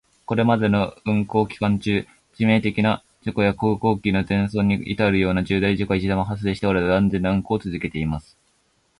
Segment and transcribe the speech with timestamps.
[0.25, 8.35] これまでの運航期間中、致命的な事故や航空機の全損に至るような重大事故は一度も発生しておらず、安全な運航を続けています。